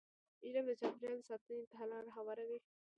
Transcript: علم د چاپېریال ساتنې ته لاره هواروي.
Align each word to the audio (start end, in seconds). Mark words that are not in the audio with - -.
علم 0.45 0.65
د 0.69 0.73
چاپېریال 0.81 1.21
ساتنې 1.29 1.65
ته 1.71 1.77
لاره 1.91 2.11
هواروي. 2.17 2.59